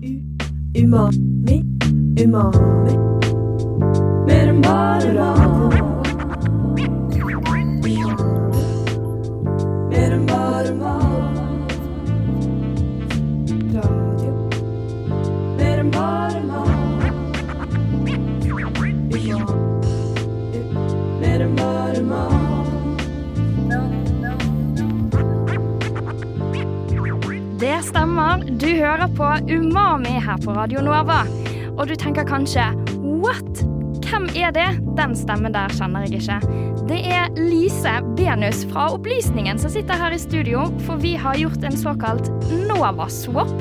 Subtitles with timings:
[0.00, 1.56] Umami,
[2.22, 2.94] umami.
[4.26, 5.37] Mer enn bare mat.
[27.88, 28.42] Stemmer.
[28.60, 31.22] Du hører på Umami her på Radio Nova.
[31.78, 32.66] Og du tenker kanskje
[33.00, 33.62] What?
[34.08, 34.68] Hvem er det?
[34.98, 36.38] Den stemmen der kjenner jeg ikke.
[36.88, 41.64] Det er Lise Benus fra Opplysningen som sitter her i studio, for vi har gjort
[41.64, 42.30] en såkalt
[42.68, 43.52] Nova-swap.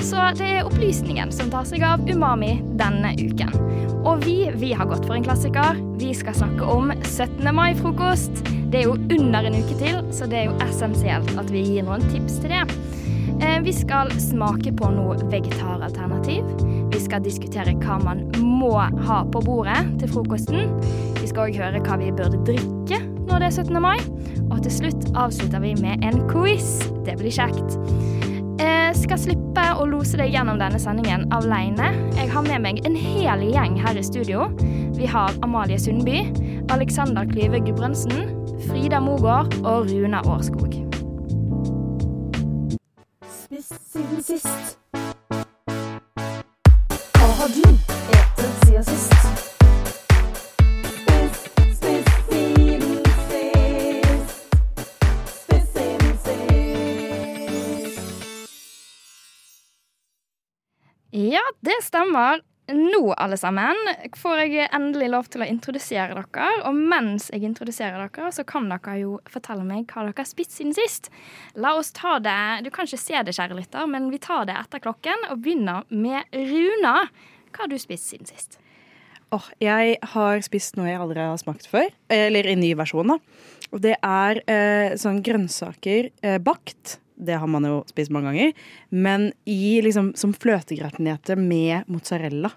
[0.00, 3.54] Så det er Opplysningen som tar seg av Umami denne uken.
[4.00, 5.78] Og vi, vi har gått for en klassiker.
[6.00, 7.42] Vi skal snakke om 17.
[7.54, 8.46] mai-frokost.
[8.70, 11.86] Det er jo under en uke til, så det er jo essensielt at vi gir
[11.86, 12.64] noen tips til det.
[13.40, 16.44] Eh, Vi skal smake på noe vegetaralternativ.
[16.92, 18.72] Vi skal diskutere hva man må
[19.06, 20.72] ha på bordet til frokosten.
[21.20, 23.00] Vi skal òg høre hva vi burde drikke
[23.30, 23.80] når det er 17.
[23.82, 23.98] mai.
[24.50, 26.80] Og til slutt avslutter vi med en quiz.
[27.06, 27.76] Det blir kjekt.
[28.60, 31.92] Jeg skal slippe å lose deg gjennom denne sendingen alene.
[32.18, 34.50] Jeg har med meg en hel gjeng her i studio.
[34.98, 36.26] Vi har Amalie Sundby,
[36.74, 38.34] Alexander Klyve Gudbrandsen,
[38.66, 40.49] Frida Mogård og Runa Årskog.
[44.30, 44.78] Sist.
[47.18, 47.66] Hva har du.
[48.40, 49.14] Spist siden sist.
[61.12, 62.49] Ja, det stemmer.
[62.70, 63.78] Nå, alle sammen,
[64.16, 66.48] får jeg endelig lov til å introdusere dere.
[66.68, 70.54] Og mens jeg introduserer dere, så kan dere jo fortelle meg hva dere har spist
[70.54, 71.10] siden sist.
[71.58, 74.58] La oss ta det Du kan ikke se det, kjære lytter, men vi tar det
[74.60, 76.96] etter klokken og begynner med Runa.
[77.50, 78.60] Hva har du spist siden sist?
[79.30, 81.90] Åh, jeg har spist noe jeg aldri har smakt før.
[82.10, 83.18] Eller i ny versjon, da.
[83.70, 86.98] Og det er eh, sånn grønnsaker eh, bakt.
[87.20, 88.56] Det har man jo spist mange ganger.
[88.90, 92.50] Men i liksom som fløtegratinerte med mozzarella.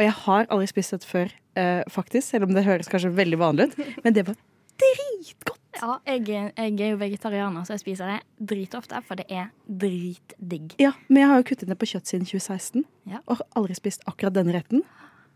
[0.00, 2.24] Og jeg har aldri spist dette før, eh, faktisk.
[2.32, 3.74] Selv om det høres kanskje veldig vanlig ut.
[4.04, 4.38] Men det var
[4.80, 5.58] dritgodt.
[5.76, 10.72] Ja, jeg, jeg er jo vegetarianer, så jeg spiser det dritofte, for det er dritdigg.
[10.80, 12.88] Ja, Men jeg har jo kuttet ned på kjøtt siden 2016.
[13.12, 13.20] Ja.
[13.26, 14.82] Og har aldri spist akkurat denne retten.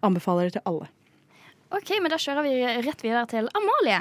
[0.04, 0.88] Anbefaler det til alle.
[1.74, 2.56] OK, men da kjører vi
[2.88, 4.00] rett videre til Amalie.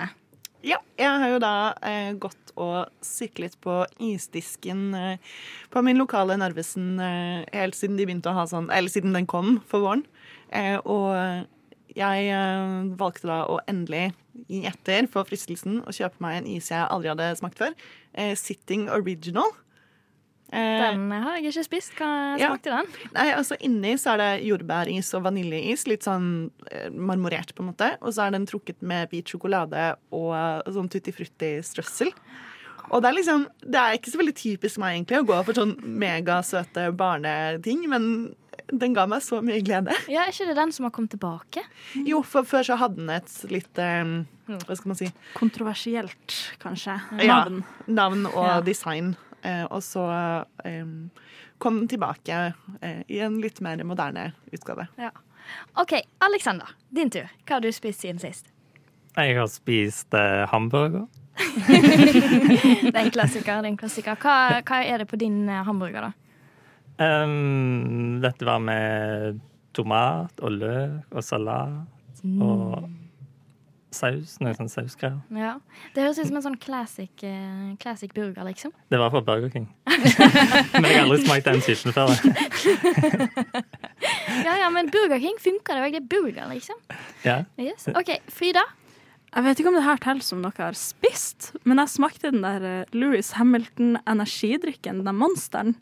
[0.63, 5.33] Ja, jeg har jo da eh, gått og syklet på isdisken eh,
[5.73, 9.27] på min lokale Narvesen eh, helt siden de begynte å ha sånn Eller siden den
[9.27, 10.05] kom for våren.
[10.53, 11.47] Eh, og
[11.97, 14.11] jeg eh, valgte da å endelig
[14.49, 17.75] gi etter for fristelsen og kjøpe meg en is jeg aldri hadde smakt før.
[18.13, 19.51] Eh, Sitting Original.
[20.53, 21.93] Den har jeg ikke spist.
[21.97, 22.51] Hva Ja.
[22.51, 22.85] smakte den?
[23.15, 26.51] Nei, altså Inni så er det jordbæris og vaniljeis, litt sånn
[26.93, 27.87] marmorert, på en måte.
[28.03, 32.13] Og så er den trukket med hvit sjokolade og sånn tutti frutti-strøssel.
[32.91, 35.53] Og det er liksom Det er ikke så veldig typisk meg egentlig å gå for
[35.57, 38.35] sånn megasøte barneting, men
[38.71, 39.91] den ga meg så mye glede.
[40.11, 41.63] Ja, Er ikke det den som har kommet tilbake?
[42.07, 44.13] Jo, for før så hadde den et litt um,
[44.47, 46.95] Hva skal man si Kontroversielt, kanskje.
[47.19, 47.43] Ja.
[47.43, 47.63] Navn.
[47.87, 48.61] Navn og Ja.
[48.61, 49.15] design.
[49.43, 50.05] Eh, og så
[50.65, 51.09] um,
[51.59, 54.87] kom den tilbake eh, i en litt mer moderne utgave.
[54.97, 55.09] Ja.
[55.75, 57.27] OK, Alexander, din tur.
[57.45, 58.47] Hva har du spist siden sist?
[59.17, 61.05] Jeg har spist eh, hamburger.
[61.73, 63.61] Det er en klassiker.
[63.61, 64.15] det er en klassiker.
[64.21, 66.11] Hva, hva er det på din eh, hamburger, da?
[67.01, 69.39] Um, dette var med
[69.73, 72.83] tomat og løk og salat og
[73.93, 74.35] saus.
[74.41, 75.17] Noe sånn sausgreier.
[75.37, 75.55] Ja.
[75.93, 78.73] Det høres ut som en sånn classic, uh, classic burger, liksom.
[78.93, 79.67] Det var fra Burger King.
[80.73, 82.13] Men jeg har aldri smakt den typen før.
[84.43, 85.93] Ja, ja, men Burger King funker det òg.
[85.93, 86.79] Det er burger, liksom.
[87.23, 87.43] Ja.
[87.61, 87.85] Yes.
[87.95, 88.63] OK, Frida.
[89.33, 92.29] Jeg vet ikke om det her teller som noe jeg har spist, men jeg smakte
[92.33, 95.73] den der eh, Louis Hamilton energidrikken, den monsteren.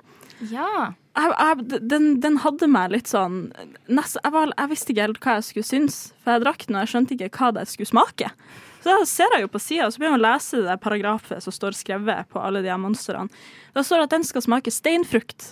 [0.52, 0.94] Ja.
[1.18, 3.40] Jeg, jeg, den, den hadde meg litt sånn
[3.92, 6.78] nest, jeg, var, jeg visste ikke helt hva jeg skulle synes, for jeg drakk den
[6.78, 8.30] og jeg skjønte ikke hva det skulle smake.
[8.82, 11.44] Så da ser jeg jo på sida, og så begynner jeg å lese det paragrafet
[11.44, 13.28] som står skrevet på alle de her monstrene.
[13.76, 15.52] Da står det at den skal smake steinfrukt.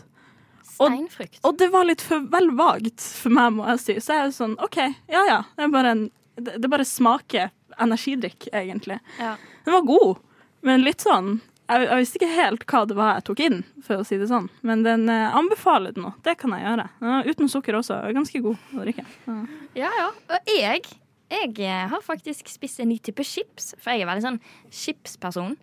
[0.80, 1.42] Og- Steinfrukt.
[1.44, 3.98] Og det var litt for vel vagt for meg, må jeg si.
[4.00, 4.80] Så jeg er sånn OK,
[5.12, 5.42] ja ja.
[5.60, 6.06] Det er bare, en,
[6.40, 7.52] det, det bare smaker
[7.84, 8.98] energidrikk, egentlig.
[9.20, 9.36] Ja.
[9.68, 10.24] Den var god,
[10.66, 14.02] men litt sånn jeg, jeg visste ikke helt hva det var jeg tok inn, for
[14.02, 14.50] å si det sånn.
[14.66, 16.16] Men den eh, anbefaler det nå.
[16.26, 16.88] Det kan jeg gjøre.
[17.04, 18.02] Uh, uten sukker også.
[18.16, 19.06] Ganske god å drikke.
[19.30, 19.38] Ja.
[19.78, 20.10] Ja, ja.
[20.34, 20.84] Og jeg
[21.30, 24.40] jeg eh, har faktisk spist en ny type chips, for jeg er veldig sånn
[24.74, 25.54] chipsperson.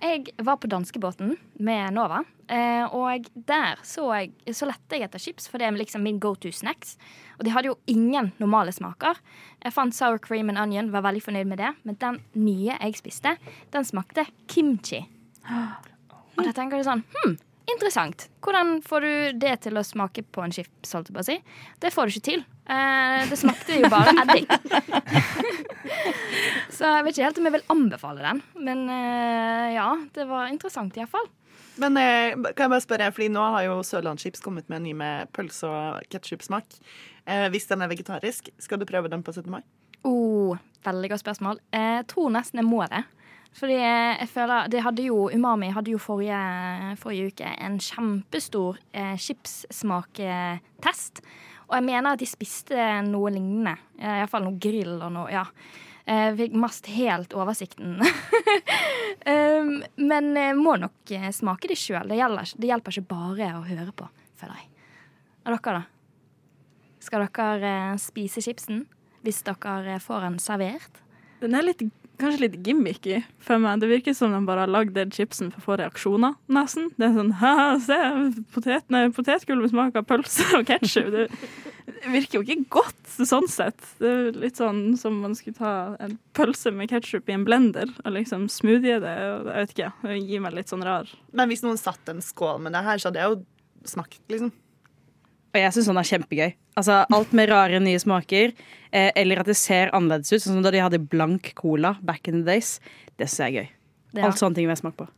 [0.00, 5.20] Jeg var på danskebåten med Nova, eh, og der så, jeg, så lette jeg etter
[5.20, 6.96] chips, for det er liksom min go to snacks.
[7.36, 9.20] Og de hadde jo ingen normale smaker.
[9.60, 13.00] Jeg fant sour cream and onion, var veldig fornøyd med det, men den nye jeg
[13.02, 13.36] spiste,
[13.76, 15.04] den smakte kimchi.
[15.48, 17.34] Og da tenker du sånn hm,
[17.70, 18.28] interessant.
[18.44, 21.36] Hvordan får du det til å smake på en chips, holdt jeg på å si?
[21.82, 22.44] Det får du ikke til.
[22.70, 24.50] Eh, det smakte jo bare eddik.
[26.76, 28.42] Så jeg vet ikke helt om jeg vil anbefale den.
[28.68, 31.28] Men eh, ja, det var interessant iallfall.
[31.80, 34.94] Men eh, kan jeg bare spørre, fordi nå har jo Sørlandschips kommet med en ny
[34.96, 36.76] med pølse og ketsjupsmak.
[37.24, 39.48] Eh, hvis den er vegetarisk, skal du prøve den på 17.
[39.52, 39.62] mai?
[40.08, 41.60] Oh, veldig godt spørsmål.
[41.76, 43.04] Jeg tror nesten jeg må det.
[43.58, 46.38] Fordi jeg føler det hadde jo, Umami hadde jo forrige,
[47.00, 51.22] forrige uke en kjempestor eh, chipssmaktest.
[51.70, 53.74] Og jeg mener at de spiste noe lignende.
[53.98, 55.30] Eh, Iallfall noe grill og noe.
[55.34, 55.46] ja.
[56.10, 58.00] Jeg fikk mest helt oversikten.
[59.30, 62.10] um, men jeg må nok eh, smake de sjøl.
[62.10, 62.18] Det,
[62.56, 64.08] det hjelper ikke bare å høre på,
[64.40, 64.70] føler jeg.
[65.44, 65.82] Og dere, da?
[67.04, 68.84] Skal dere eh, spise chipsen
[69.24, 71.00] hvis dere eh, får den servert?
[71.40, 71.84] Den er litt,
[72.20, 73.80] kanskje litt gimmicky for meg.
[73.82, 76.90] Det virker som de bare har lagd den chipsen for å få reaksjoner, nesten.
[76.96, 77.98] Det er sånn ha se,
[78.54, 81.10] potet, nei, potetgull med av pølse og ketsjup.
[81.14, 81.28] Det
[82.12, 83.80] virker jo ikke godt sånn sett.
[84.00, 87.92] Det er litt sånn som man skulle ta en pølse med ketsjup i en blender
[88.04, 89.16] og liksom smoothie det.
[89.26, 92.22] og Jeg vet ikke, det gir meg litt sånn rar Men hvis noen satt en
[92.24, 94.52] skål med det her, så hadde jeg jo smakt, liksom.
[95.50, 96.50] Og jeg syns sånn er kjempegøy.
[96.78, 98.52] Altså, alt med rare nye smaker,
[98.92, 102.28] eh, eller at det ser annerledes ut, sånn som da de hadde blank cola back
[102.30, 102.76] in the days.
[103.18, 103.72] Det syns jeg er gøy.
[104.14, 105.08] Det, Alt sånne ting vil jeg smake på.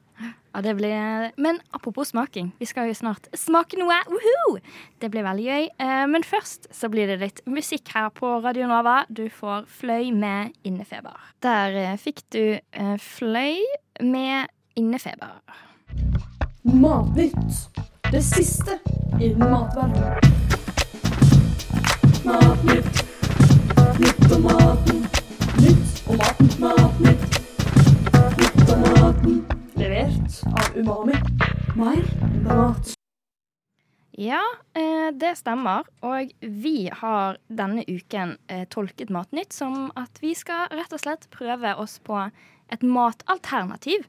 [0.52, 3.96] Ja, det blir, men apropos smaking, vi skal jo snart smake noe.
[4.12, 4.58] Uhu!
[5.00, 5.68] Det blir veldig gøy.
[5.80, 9.06] Eh, Men først så blir det litt musikk her på Radio Nova.
[9.08, 11.16] Du får Fløy med innefeber.
[11.40, 13.64] Der eh, fikk du eh, Fløy
[14.04, 15.40] med innefeber.
[16.64, 17.64] Matnytt.
[18.12, 18.78] Det siste
[19.20, 20.18] innen matverdenen.
[22.24, 23.04] Matnytt.
[24.00, 24.98] Nytt om maten.
[25.62, 26.50] Nytt om maten.
[26.60, 27.24] Matnytt.
[28.38, 29.38] Nytt om maten.
[29.74, 31.16] Levert av Umami.
[31.76, 32.04] Mer
[32.44, 32.92] mat.
[34.10, 34.42] Ja,
[34.74, 35.88] eh, det stemmer.
[36.04, 41.30] Og vi har denne uken eh, tolket Matnytt som at vi skal rett og slett
[41.32, 42.28] prøve oss på
[42.68, 44.04] et matalternativ.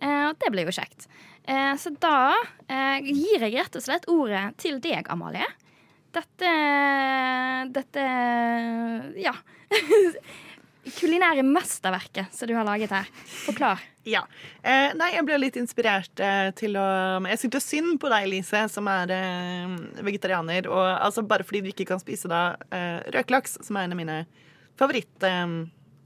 [0.00, 1.08] Eh, og det blir jo kjekt.
[1.50, 2.34] Eh, så da
[2.70, 5.48] eh, gir jeg rett og slett ordet til deg, Amalie.
[6.14, 6.52] Dette
[7.74, 8.06] Dette
[9.18, 9.34] Ja.
[10.96, 13.08] Kulinære mesterverket som du har laget her.
[13.44, 13.82] Forklar.
[14.08, 14.22] Ja.
[14.62, 16.86] Eh, nei, jeg ble litt inspirert eh, til å
[17.28, 19.74] Jeg syntes synd på deg, Lise, som er eh,
[20.06, 20.70] vegetarianer.
[20.70, 24.00] Og altså bare fordi du ikke kan spise da eh, røkelaks, som er en av
[24.00, 24.22] mine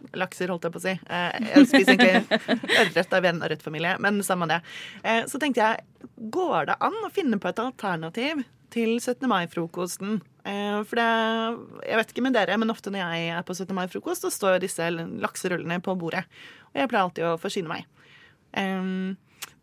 [0.04, 0.94] favorittlakser, holdt jeg på å si.
[1.08, 4.60] Eh, jeg spiser egentlig ørret av en ørretfamilie, men samme det.
[5.02, 9.26] Eh, så tenkte jeg, går det an å finne på et alternativ til 17.
[9.30, 10.20] mai-frokosten?
[10.44, 13.74] Eh, for det Jeg vet ikke med dere, men ofte når jeg er på 17.
[13.74, 16.24] mai-frokost, så står disse lakserullene på bordet.
[16.72, 17.86] Og jeg pleier alltid å forsyne meg.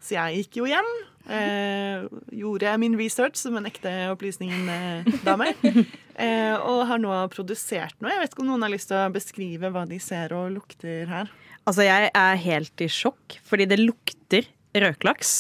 [0.01, 0.89] Så jeg gikk jo hjem.
[1.31, 2.03] Eh,
[2.35, 5.53] gjorde min research som en ekte opplysningen-dame.
[6.21, 8.11] Eh, og har nå produsert noe.
[8.11, 11.07] Jeg vet ikke om noen har lyst til å beskrive hva de ser og lukter
[11.09, 11.31] her.
[11.63, 14.45] Altså, jeg er helt i sjokk, fordi det lukter
[14.83, 15.31] røkelaks.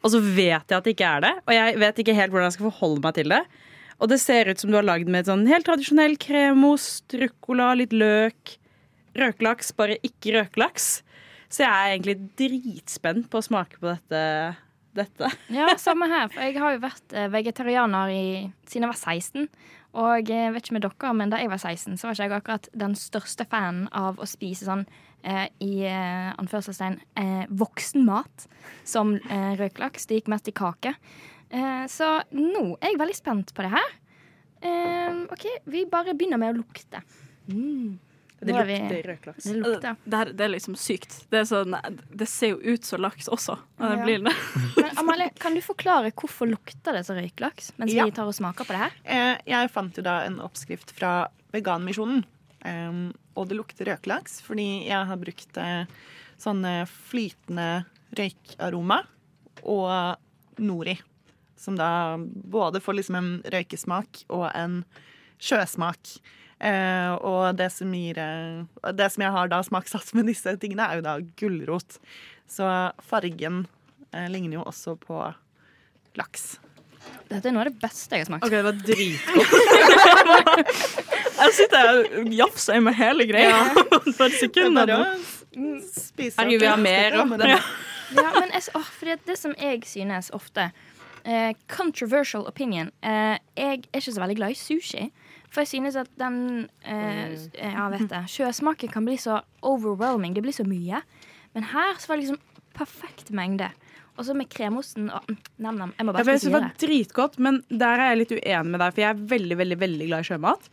[0.00, 2.48] Og så vet jeg at det ikke er det, og jeg vet ikke helt hvordan
[2.48, 3.42] jeg skal forholde meg til det.
[3.98, 7.72] Og det ser ut som du har lagd med et sånn helt tradisjonell kremost, ruccola,
[7.82, 8.56] litt løk.
[9.18, 10.90] Røkelaks, bare ikke røkelaks.
[11.52, 14.22] Så jeg er egentlig dritspent på å smake på dette.
[14.96, 15.30] Dette.
[15.58, 16.28] Ja, samme her.
[16.32, 18.26] For jeg har jo vært eh, vegetarianer i,
[18.68, 19.48] siden jeg var 16.
[20.02, 22.36] Og jeg vet ikke med dere, men da jeg var 16, så var ikke jeg
[22.38, 24.86] akkurat den største fanen av å spise sånn
[25.20, 28.46] eh, i eh, anførselstegn eh, voksenmat
[28.88, 30.08] som eh, røkelaks.
[30.08, 30.94] Det gikk mest i kake.
[31.52, 33.92] Eh, så nå er jeg veldig spent på det her.
[34.64, 37.02] Eh, OK, vi bare begynner med å lukte.
[37.50, 37.98] Mm.
[38.42, 39.44] Det er lukter røkelaks.
[39.44, 39.96] Det lukter.
[40.04, 41.16] det, her, det er liksom sykt.
[41.30, 41.76] Det, er sånn,
[42.10, 43.54] det ser jo ut som laks også.
[43.78, 44.04] Og det Ja.
[44.04, 44.34] blir det.
[44.76, 48.04] Men Amalie, kan du forklare hvorfor lukter det så røyklaks mens Ja.
[48.04, 48.92] vi tar og smaker på det her?
[49.04, 52.24] Eh, jeg fant jo da en oppskrift fra Veganmisjonen.
[52.64, 55.84] Em, og det lukter røkelaks, fordi jeg har brukt eh,
[56.38, 57.84] sånn eh, flytende
[58.18, 59.00] røykaroma
[59.64, 60.16] og
[60.62, 60.98] nori.
[61.56, 64.84] Som da både får liksom en røykesmak og en
[65.42, 66.16] sjøsmak.
[66.62, 70.86] Eh, og det som, gir, eh, det som jeg har da smaksatt med disse tingene,
[70.86, 71.98] er jo da gulrot.
[72.50, 72.68] Så
[73.02, 73.64] fargen
[74.12, 75.24] eh, ligner jo også på
[76.18, 76.60] laks.
[77.26, 78.46] Dette er noe av det beste jeg har smakt.
[78.46, 79.50] Ok, det var dritgodt.
[81.42, 81.88] Jeg sitter
[82.20, 83.56] og jafser med hele greia
[84.16, 84.78] for et sekund.
[84.86, 84.98] Det
[85.90, 87.42] spise Herregud, vi har mer, Ja, men
[88.12, 90.68] Ja, men jeg, å, fordi det som jeg synes ofte
[91.24, 92.90] eh, Controversial opinion.
[93.04, 95.06] Uh, jeg er ikke så veldig glad i sushi.
[95.52, 98.24] For jeg synes at den uh, Ja, vet det.
[98.32, 100.34] Sjøsmaken kan bli så overwhelming.
[100.36, 101.02] Det blir så mye.
[101.52, 102.40] Men her så var det liksom
[102.76, 103.68] perfekt mengde.
[104.16, 105.94] Og så med kremosten og mm, nam-nam.
[105.98, 108.82] Jeg må bare spise synes det var dritgodt, men der er jeg litt uenig med
[108.82, 110.68] deg, for jeg er veldig, veldig, veldig glad i sjømat.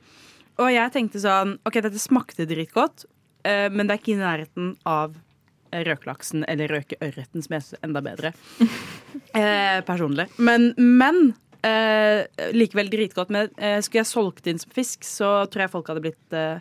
[0.60, 3.06] Og jeg tenkte sånn OK, dette smakte dritgodt,
[3.48, 5.15] men det er ikke i nærheten av
[5.74, 8.32] røkelaksen eller røkeørreten, som jeg syns er enda bedre.
[9.40, 10.28] eh, personlig.
[10.38, 11.34] Men, men
[11.66, 13.30] eh, likevel dritgodt.
[13.34, 16.60] Men eh, skulle jeg solgt inn som fisk, så tror jeg folk hadde blitt eh,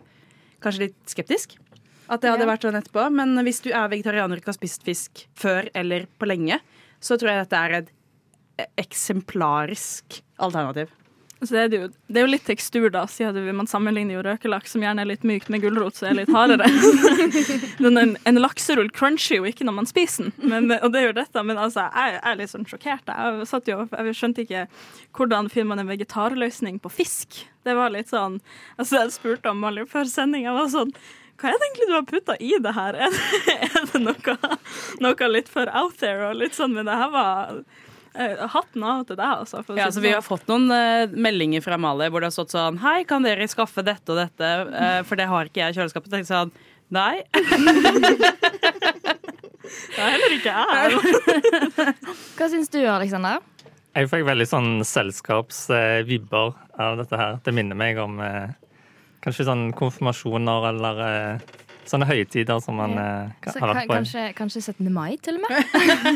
[0.65, 1.57] kanskje litt skeptisk.
[2.09, 2.53] At det hadde Ja.
[2.55, 3.09] vært sånn etterpå.
[3.12, 6.61] Men hvis du er vegetarianer og ikke har spist fisk før eller på lenge,
[7.05, 7.95] så tror jeg dette er et
[8.81, 10.88] eksemplarisk alternativ.
[11.40, 14.73] Så det, er jo, det er jo litt tekstur, da, siden man sammenligner jo røkelaks,
[14.75, 16.66] som gjerne er litt mykt, med gulrot, som er litt hardere.
[17.99, 21.42] En, en lakserull cruncher jo ikke når man spiser den, men, og det gjør dette.
[21.47, 23.11] Men altså, jeg, jeg er litt sånn sjokkert.
[23.11, 24.64] Jeg, jo, jeg skjønte ikke
[25.16, 27.40] hvordan finner man en vegetarløsning på fisk.
[27.66, 28.38] Det var litt sånn
[28.78, 30.95] altså Jeg spurte om alle før sendinga, var sånn
[31.38, 32.97] hva er det egentlig du har putta i det her?
[32.99, 34.57] Er det, er det noe,
[35.04, 36.33] noe litt for out there?
[36.33, 37.61] Og litt sånn, men det her var
[38.15, 39.61] Hatten av til deg, altså.
[39.67, 40.17] for Ja, så Vi sånn.
[40.19, 43.47] har fått noen uh, meldinger fra Amalie hvor det har stått sånn Hei, kan dere
[43.50, 44.49] skaffe dette og dette?
[44.73, 46.11] Uh, for det har ikke jeg i kjøleskapet.
[46.15, 46.53] Tenkte sånn
[46.95, 47.21] Nei.
[49.69, 51.93] Det er heller ikke jeg.
[52.38, 53.43] Hva syns du, Aleksander?
[53.99, 57.38] Jeg fikk veldig sånn selskapsvibber av dette her.
[57.45, 58.53] Det minner meg om eh,
[59.25, 61.47] kanskje sånn konfirmasjoner eller eh,
[61.90, 63.95] sånne høytider som man eh, Så har ka- vært på.
[63.97, 64.92] kanskje, kanskje 17.
[64.92, 65.64] mai, til og med?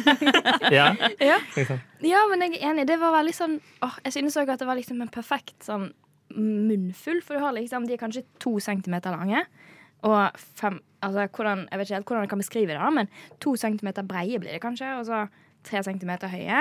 [0.77, 0.93] Ja,
[1.33, 1.39] Ja.
[1.57, 1.81] liksom.
[2.05, 2.87] Ja, men jeg er enig.
[2.91, 5.91] Det var veldig sånn åh, Jeg synes òg at det var liksom en perfekt sånn
[6.33, 9.45] munnfull, for du har liksom De er kanskje to centimeter lange.
[10.03, 13.09] Og fem Altså, hvordan, jeg vet ikke helt hvordan jeg kan beskrive det, da, men
[13.43, 15.25] to centimeter breie blir det kanskje, og så
[15.67, 16.61] tre centimeter høye.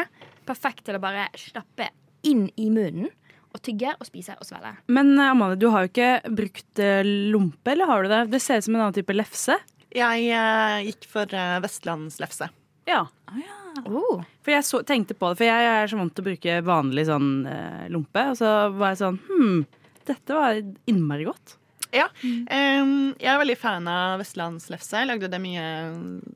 [0.50, 1.92] Perfekt til å bare stappe
[2.26, 3.12] inn i munnen
[3.52, 4.74] og tygge og spise og svelge.
[4.92, 7.04] Men eh, Amalie, du har jo ikke brukt eh,
[7.34, 8.24] lompe, eller har du det?
[8.34, 9.58] Det ser ut som en annen type lefse.
[9.92, 12.48] Jeg uh, gikk for uh, vestlandslefse.
[12.88, 13.04] Ja.
[13.86, 14.22] Oh.
[14.44, 17.08] For jeg så, tenkte på det, for jeg er så vant til å bruke vanlig
[17.10, 18.24] sånn uh, lompe.
[18.32, 19.66] Og så var jeg sånn Hm,
[20.08, 21.58] dette var innmari godt.
[21.96, 22.08] Ja.
[22.24, 25.02] Um, jeg er veldig fan av vestlandslefse.
[25.02, 25.66] Jeg lagde det mye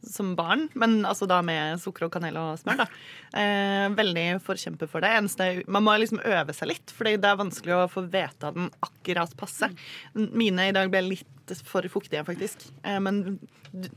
[0.07, 2.83] som barn, men altså da med sukker og kanel og smør.
[2.83, 2.87] da.
[3.35, 5.13] Uh, veldig forkjemper for det.
[5.19, 8.69] Eneste, man må liksom øve seg litt, for det er vanskelig å få vite den
[8.85, 9.71] akkurat passe.
[10.15, 12.67] Mine i dag ble litt for fuktige, faktisk.
[12.83, 13.37] Eh, men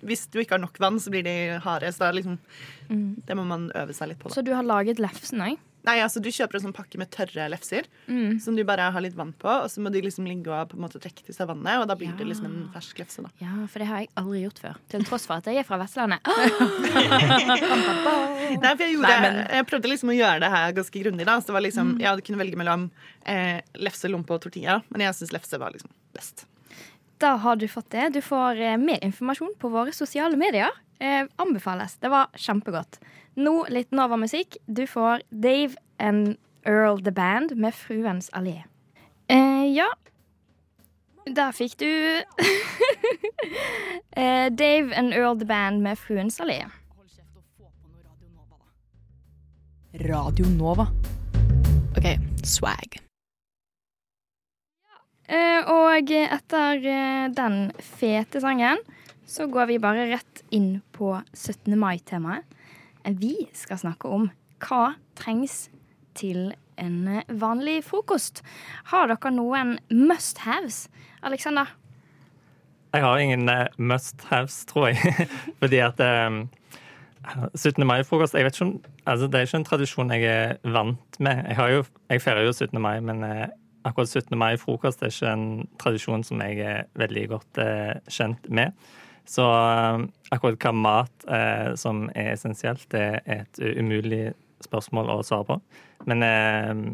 [0.02, 1.90] hvis du ikke har nok vann, så blir de harde.
[1.94, 2.38] Så det, liksom,
[3.26, 4.28] det må man øve seg litt på.
[4.28, 4.38] Da.
[4.38, 5.56] Så du har laget lefsen òg?
[5.88, 7.86] Nei, altså Du kjøper en sånn pakke med tørre lefser
[8.44, 10.76] som du bare har litt vann på, og så må de liksom ligge og på
[10.76, 13.22] en måte trekke til seg vannet, og da blir det liksom en fersk lefse.
[13.24, 13.30] da.
[13.40, 14.76] Ja, for det har jeg aldri gjort før.
[14.92, 16.20] Til tross for at jeg er fra Vestlandet.
[17.38, 21.24] Nei, for jeg, gjorde, Nei, men- jeg prøvde liksom å gjøre det her ganske grundig.
[21.26, 22.00] da, så det var liksom, mm.
[22.02, 22.90] Jeg hadde kunne velge mellom
[23.26, 26.46] eh, lefse, lompe og tortilla, men jeg syns lefse var liksom best.
[27.18, 28.08] Da har du fått det.
[28.08, 30.70] Du får eh, mer informasjon på våre sosiale medier.
[30.98, 31.96] Eh, anbefales.
[31.96, 33.00] Det var kjempegodt.
[33.34, 34.56] Nå litt Nova-musikk.
[34.66, 38.62] Du får Dave and Earl The Band med Fruens allé.
[39.26, 39.88] Eh, ja.
[41.28, 41.90] Der fikk du
[44.16, 46.64] eh, Dave and Earl The Band med Fruens allé.
[49.98, 50.86] Radio Nova.
[51.96, 53.07] OK, swag.
[55.28, 58.80] Eh, og etter eh, den fete sangen
[59.28, 61.74] så går vi bare rett inn på 17.
[61.76, 62.46] mai-temaet.
[63.20, 64.30] Vi skal snakke om
[64.64, 65.68] hva trengs
[66.16, 68.40] til en eh, vanlig frokost.
[68.92, 70.86] Har dere noen must haves?
[71.20, 71.74] Alexander?
[72.96, 75.28] Jeg har ingen eh, must haves, tror jeg.
[75.60, 76.46] Fordi at um
[77.52, 77.84] 17.
[77.84, 81.42] mai-frokost jeg vet ikke om, altså Det er ikke en tradisjon jeg er vant med.
[81.50, 82.80] Jeg, jo, jeg feirer jo 17.
[82.80, 83.20] mai, men
[83.88, 84.36] akkurat 17.
[84.38, 85.48] mai-frokost er ikke en
[85.80, 88.76] tradisjon som jeg er veldig godt eh, kjent med.
[89.28, 90.04] Så eh,
[90.34, 94.30] akkurat hva mat eh, som er essensielt, det er et umulig
[94.64, 95.58] spørsmål å svare på.
[96.10, 96.84] Men eh,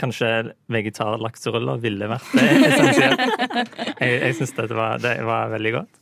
[0.00, 0.30] kanskje
[0.72, 3.26] vegetarlakseruller ville vært essensielt.
[4.02, 5.98] Jeg, jeg syns det var, det var veldig godt.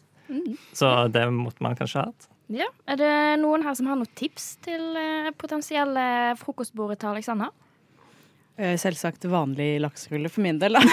[0.72, 2.28] Så det måtte man kanskje hatt.
[2.50, 2.66] Ja.
[2.90, 6.04] Er det noen her som har noen tips til eh, potensielle
[6.40, 7.52] frokostbordet til Alexander?
[8.58, 10.80] Eh, Selvsagt vanlig lakserulle for min del, da.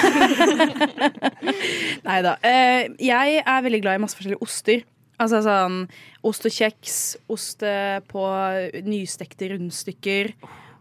[2.07, 2.35] Nei da.
[2.45, 4.85] Eh, Jeg er veldig glad i masse forskjellige oster.
[5.17, 5.79] Altså sånn
[6.29, 6.97] ost og kjeks,
[7.33, 8.21] ost eh, på
[8.85, 10.29] nystekte rundstykker.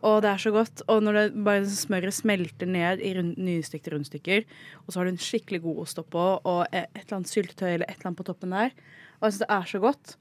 [0.06, 0.83] og det er så godt.
[0.92, 4.45] Og når det bare smøret smelter ned i rund, nystekte rundstykker,
[4.85, 7.88] og så har du en skikkelig god ost oppå, og et eller annet syltetøy eller
[7.88, 8.76] et eller annet på toppen der.
[9.18, 10.14] Og jeg syns det er så godt.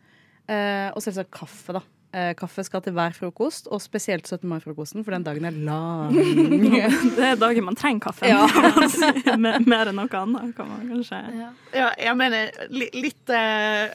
[0.96, 1.84] Og selvsagt kaffe, da.
[2.16, 4.48] Eh, kaffe skal til hver frokost, og spesielt 17.
[4.48, 6.14] mai-frokosten, for den dagen er lang.
[7.18, 8.30] Det er dagen man trenger kaffe.
[8.30, 8.46] Ja.
[8.48, 9.10] kan man si.
[9.68, 11.20] Mer enn noe annet, kan man kanskje
[11.76, 13.92] Ja, jeg mener li, litt, eh,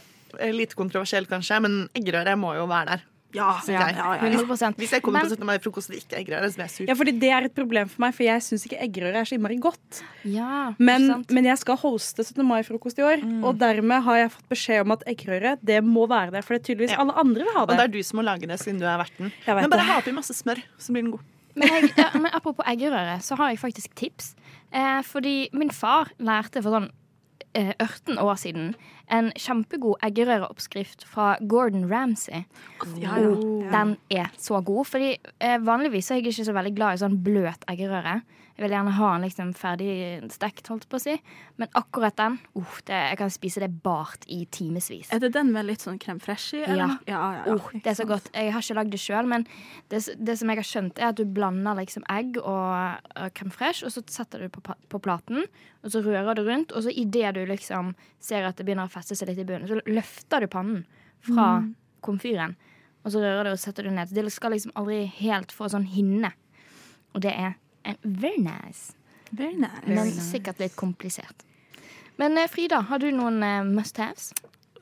[0.53, 3.07] litt kontroversielt kanskje, men eggerøre må jo være der.
[3.33, 3.75] Ja, jeg.
[3.79, 4.31] ja, ja, ja.
[4.43, 5.47] 100% Hvis jeg kommer Men- på 17.
[5.47, 6.87] mai-frokost og det ikke er eggerøre, så blir jeg sur.
[6.89, 9.37] ja, fordi det er et problem for meg, for jeg syns ikke eggerøre er så
[9.39, 10.03] innmari godt.
[10.25, 12.43] Ja, Men, men jeg skal hoste 17.
[12.45, 16.33] mai-frokost i år, og dermed har jeg fått beskjed om at eggerøre det må være
[16.33, 17.01] der, for det er tydeligvis Ja.
[17.01, 17.71] alle andre vil ha det.
[17.71, 17.85] Og det.
[17.85, 19.33] er du som må lage det, siden du er verten.
[19.47, 21.21] Jeg Men bare ha oppi masse smør, så blir den god.
[21.57, 24.35] Men, jeg, ja, men apropos eggerøre, så har jeg faktisk tips.
[24.73, 26.91] Eh, fordi min far lærte for sånn
[27.55, 28.75] 18 år siden
[29.11, 32.45] en kjempegod eggerøreoppskrift fra Gordon Ramsay.
[33.01, 33.33] Ja, ja.
[33.73, 34.87] Den er så god.
[34.87, 38.21] Fordi eh, vanligvis er jeg ikke så veldig glad i sånn bløt eggerøre.
[38.61, 39.93] Jeg vil gjerne ha den liksom ferdig
[40.35, 41.15] stekt, holdt på å si.
[41.57, 45.09] Men akkurat den, uh, det, jeg kan spise det bart i timevis.
[45.17, 46.67] Er det den med litt sånn crème fraiche i?
[46.67, 46.99] eller?
[47.09, 47.15] Ja.
[47.15, 47.55] ja, ja, ja.
[47.57, 48.29] Uh, det er så godt.
[48.37, 49.47] Jeg har ikke lagd det sjøl, men
[49.89, 53.55] det, det som jeg har skjønt, er at du blander liksom egg og uh, crème
[53.55, 55.49] fraîche, og så setter du på, på platen,
[55.81, 58.93] og så rører du rundt, og så idet du liksom ser at det begynner å
[58.93, 60.85] feste seg litt i bunnen, så løfter du pannen
[61.25, 61.49] fra
[62.05, 62.59] komfyren,
[63.07, 64.13] og så rører du og setter du ned.
[64.13, 66.35] Det skal liksom aldri helt få sånn hinne.
[67.17, 67.57] Og det er
[68.03, 68.93] very nice,
[69.31, 69.87] Very nice.
[69.87, 71.45] men sikkert litt komplisert.
[72.17, 74.33] Men eh, Frida, har du noen eh, must-haves?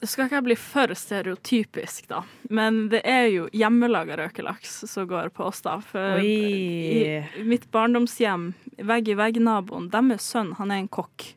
[0.00, 2.20] Det skal ikke bli for stereotypisk, da.
[2.54, 5.80] Men det er jo hjemmelaga røkelaks som går på oss, da.
[5.82, 6.28] For Oi.
[6.28, 11.32] i mitt barndomshjem, vegg-i-vegg-naboen, deres sønn, han er en kokk.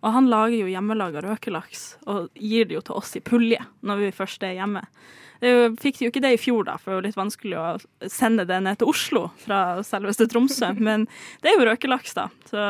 [0.00, 3.98] Og han lager jo hjemmelaga røkelaks og gir det jo til oss i pulje når
[4.04, 4.84] vi først er hjemme.
[5.40, 8.08] Det jo- fikk jo ikke det i fjor, da, for det var litt vanskelig å
[8.10, 10.72] sende det ned til Oslo fra selveste Tromsø.
[10.88, 11.06] Men
[11.42, 12.28] det er jo røkelaks, da.
[12.50, 12.64] Så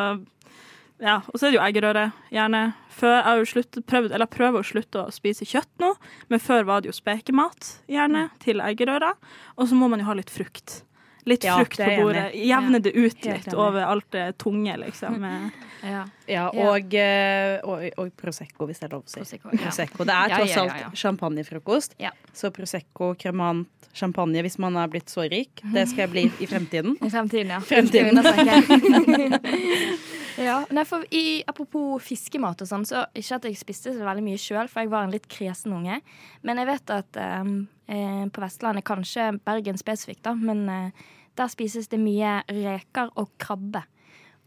[1.00, 2.62] ja, Og så er det jo eggerøre, gjerne.
[2.90, 5.92] Før, jeg har jo slutt, prøvd, eller prøver å slutte å spise kjøtt nå,
[6.28, 9.12] men før var det jo spekemat, gjerne, til eggerøra.
[9.56, 10.80] Og så må man jo ha litt frukt.
[11.24, 12.34] Litt Ja, frukt på bordet.
[12.34, 13.58] Jevne det ut Helt litt enig.
[13.58, 15.22] over alt det tunge, liksom.
[15.82, 16.04] Ja.
[16.26, 19.20] Ja, og, eh, og, og Prosecco, hvis det er lov å si.
[19.20, 19.58] Prosecco, ja.
[19.62, 20.04] Prosecco.
[20.08, 20.88] Det er Ja, tross ja, ja, alt ja.
[21.04, 21.94] champagnefrokost.
[22.02, 22.10] Ja.
[22.34, 25.62] Så Prosecco, kremant, champagne hvis man er blitt så rik.
[25.62, 26.98] Det skal jeg bli i fremtiden.
[27.06, 27.60] I fremtiden, ja.
[27.62, 28.18] Fremtiden.
[30.38, 34.24] ja, nei, for i, Apropos fiskemat og sånn, så ikke at jeg spiste så veldig
[34.24, 36.00] mye sjøl, for jeg var en litt kresen unge.
[36.46, 37.52] Men jeg vet at eh,
[37.94, 41.06] eh, på Vestlandet, kanskje Bergen spesifikt, da, men eh,
[41.38, 43.84] der spises det mye reker og krabbe.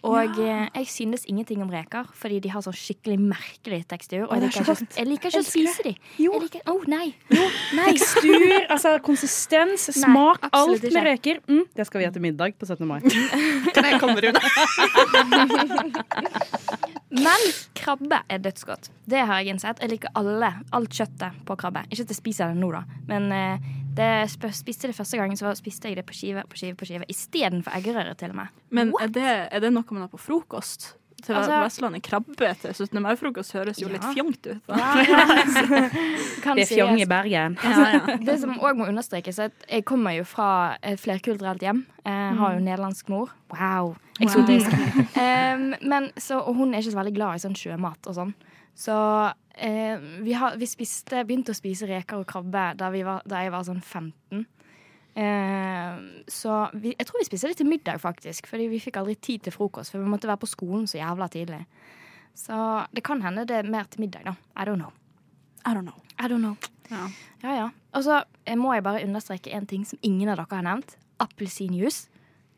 [0.01, 0.67] Og ja.
[0.75, 4.23] jeg synes ingenting om reker, fordi de har sånn skikkelig merkelig tekstur.
[4.25, 5.93] Og jeg er liker, ikke, jeg liker ikke å spise de.
[6.17, 6.31] Jo.
[6.33, 7.13] Jeg liker, oh, nei.
[7.29, 7.45] Jo,
[7.77, 7.93] nei.
[7.93, 8.41] Tekstur,
[8.73, 11.37] altså konsistens, smak, absolutt alt med reker.
[11.45, 12.81] Mm, det skal vi ha til middag på 17.
[12.89, 12.97] mai.
[13.75, 14.41] Kan jeg komme, Rune?
[17.11, 17.41] Men
[17.75, 18.87] krabbe er dødsgodt.
[19.11, 19.81] Det har jeg innsett.
[19.83, 21.83] Jeg liker alle, alt kjøttet på krabbe.
[21.91, 23.65] Ikke at jeg spiser det nå, da, men eh,
[23.97, 27.05] det spiste det første gangen, så spiste jeg det på skive på skive på skive
[27.11, 28.47] istedenfor eggerøre, til og med.
[28.71, 30.93] men er det, er det noe man har på frokost?
[31.21, 32.97] Til Altså- Vestlandet krabbe til 17.
[33.03, 33.93] mai-frokost høres jo Ja.
[33.93, 34.61] litt fjongt ut.
[34.65, 34.73] Da.
[34.73, 35.89] ja.
[36.55, 37.05] Det er fjong i.
[37.05, 37.57] Bergen.
[37.61, 38.15] Ja, ja.
[38.17, 41.83] Det som òg må understrekes, er at jeg kommer jo fra et flerkulturelt hjem.
[42.05, 43.29] Jeg har jo nederlandsk mor.
[43.53, 44.71] Wow, eksotisk.
[45.21, 48.33] Em, men, så, og hun er ikke så veldig glad i sånn sjømat og sånn.
[48.77, 48.95] Så
[49.55, 53.43] eh, vi, har, vi spiste, begynte å spise reker og krabbe da, vi var, da
[53.43, 54.45] jeg var sånn 15.
[55.11, 55.97] Eh,
[56.31, 58.47] så vi, jeg tror vi spiste det til middag, faktisk.
[58.49, 61.27] Fordi vi fikk aldri tid til frokost, for vi måtte være på skolen så jævla
[61.31, 61.65] tidlig.
[62.37, 62.55] Så
[62.95, 64.35] det kan hende det er mer til middag, da.
[64.55, 64.93] I don't know.
[65.65, 65.99] I don't know.
[66.17, 66.55] I don't know.
[66.91, 67.07] Ja.
[67.43, 67.67] Ja, ja.
[67.95, 70.95] Og så eh, må jeg bare understreke en ting som ingen av dere har nevnt.
[71.21, 72.07] Appelsinjuice.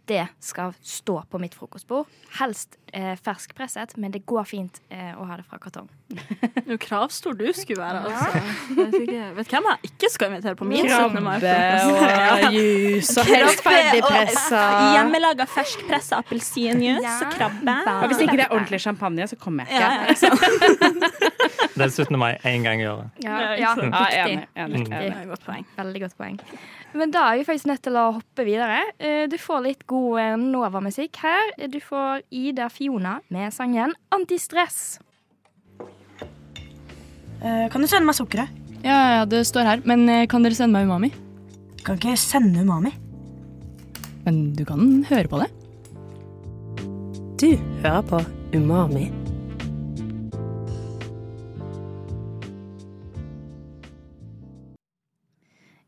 [0.05, 2.09] Det skal stå på mitt frokostbord.
[2.39, 5.87] Helst eh, ferskpresset, men det går fint eh, å ha det fra kartong.
[6.67, 8.41] Jo, kravstor du skulle være, altså.
[8.77, 10.91] Vet, ikke, vet hvem jeg ikke skal invitere på min 17.
[10.91, 11.87] Krabbe mai-frokost?
[12.43, 14.61] og juice og helst ferdigpressa.
[14.97, 17.15] Hjemmelaga ferskpressa appelsinjuice Ja.
[17.23, 17.77] og krabbe.
[17.95, 20.27] Og hvis ikke det er ordentlig champagne, så kommer jeg ikke.
[20.27, 21.03] ja?
[21.73, 22.19] Det er 17.
[22.19, 23.09] mai én gang i året.
[23.23, 24.39] Ja, Ja, ja.
[24.55, 24.93] Ja, riktig.
[24.93, 25.65] er et godt poeng.
[25.77, 26.39] Veldig godt poeng.
[26.93, 28.81] Men da er vi faktisk nødt til å hoppe videre.
[28.99, 31.53] Eh, Du får litt god eh, Nova-musikk her.
[31.69, 34.99] Du får Ida Fiona med sangen 'Antistress'.
[37.43, 38.47] Eh, Kan du sende meg sukkeret?
[38.83, 39.81] Ja, ja, det står her.
[39.85, 41.11] Men kan dere sende meg Umami?
[41.83, 42.93] Kan ikke sende umami.
[44.25, 45.49] Men du kan høre på det.
[47.39, 48.21] Du hører på
[48.55, 49.09] Umami.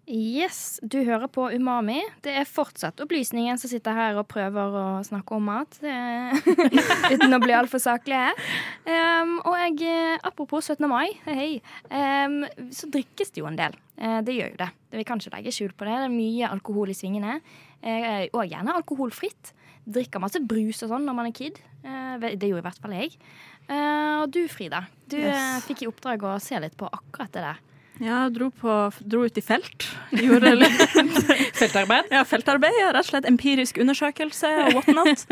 [0.07, 1.97] Yes, Du hører på Umami.
[2.21, 5.79] Det er fortsatt opplysningen som sitter her og prøver å snakke om mat.
[5.81, 6.37] Er-
[7.15, 8.37] Uten å bli altfor saklig her.
[8.85, 10.85] Um, og jeg, eh, apropos 17.
[10.91, 11.57] mai, hei,
[11.89, 13.73] um, så drikkes det jo en del.
[13.97, 14.69] Uh, det gjør jo det.
[14.99, 15.97] Vi kan ikke legge skjul på det.
[15.97, 17.39] Det er mye alkohol i svingene.
[17.81, 19.55] Uh, og gjerne alkoholfritt.
[19.89, 21.57] Drikker masse brus og sånn når man er kid.
[21.81, 23.17] Uh, det gjorde i hvert fall jeg.
[23.65, 24.83] Eh, og du, Frida.
[25.09, 25.33] Du Yes.
[25.33, 27.61] eh, fikk i oppdrag å se litt på akkurat det der.
[28.03, 29.85] Ja, dro, på, dro ut i felt.
[30.11, 30.51] Gjorde
[31.59, 32.09] Feltarbeid?
[32.11, 32.75] ja, feltarbeid.
[32.81, 35.23] ja, Rett og slett empirisk undersøkelse og whatnot.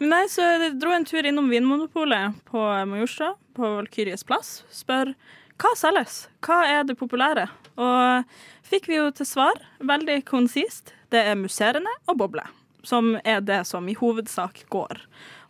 [0.00, 4.62] Men Nei, så jeg dro en tur innom Vinmonopolet på Majorstua, på Valkyries plass.
[4.72, 5.12] Spør
[5.60, 6.22] hva selges?
[6.44, 7.46] Hva er det populære?
[7.80, 12.44] Og fikk vi jo til svar, veldig konsist, det er musserende og boble.
[12.86, 15.00] Som er det som i hovedsak går.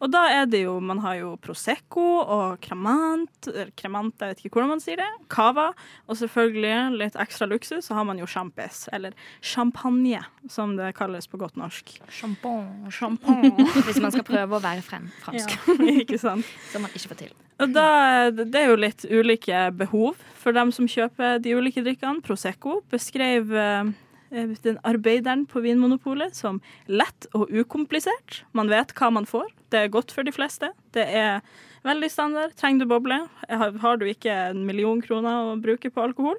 [0.02, 4.58] Og da er det jo Man har jo Prosecco og Cremant, Cremant, jeg vet ikke
[4.58, 5.08] hvordan man sier det.
[5.32, 5.70] Cava.
[6.06, 10.20] Og selvfølgelig litt ekstra luksus, så har man jo champis, eller champagne,
[10.52, 11.96] som det kalles på godt norsk.
[12.12, 12.92] Champagne.
[12.92, 13.66] Champagne.
[13.86, 15.56] Hvis man skal prøve å være frem, fransk.
[15.56, 16.46] Ja, ikke sant.
[16.72, 17.34] Som man ikke får til.
[17.62, 17.88] Og da,
[18.36, 22.20] det er jo litt ulike behov for dem som kjøper de ulike drikkene.
[22.24, 23.94] Prosecco beskrev eh,
[24.30, 28.42] den arbeideren på Vinmonopolet som lett og ukomplisert.
[28.56, 29.48] Man vet hva man får.
[29.70, 30.72] Det er godt for de fleste.
[30.96, 31.40] Det er
[31.86, 32.56] veldig standard.
[32.58, 33.20] Trenger du boble?
[33.48, 36.38] Har du ikke en million kroner å bruke på alkohol?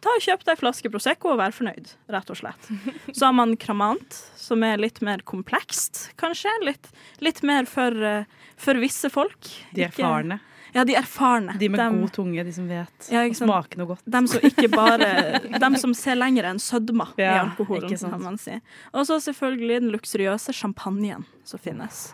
[0.00, 2.70] Ta og Kjøp deg en flaske Prosecco og vær fornøyd, rett og slett.
[3.16, 6.52] Så har man Cramant, som er litt mer komplekst, kanskje.
[6.64, 6.88] Litt,
[7.20, 8.24] litt mer for, eh,
[8.56, 9.50] for visse folk.
[9.76, 10.40] De Ikke- erfarne.
[10.74, 11.56] Ja, de erfarne.
[11.58, 13.50] De med Dem- god tunge, de som vet Ja, å ikke sant.
[13.50, 14.04] smake noe godt.
[14.06, 18.60] dem som ikke bare Dem som ser lenger enn sødma i alkoholen, kan man si.
[18.94, 22.12] Og så selvfølgelig den luksuriøse champagnen som finnes.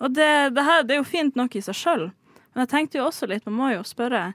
[0.00, 2.04] Og det, det her det er jo fint nok i seg sjøl,
[2.54, 4.32] men jeg tenkte jo også litt, man må jo spørre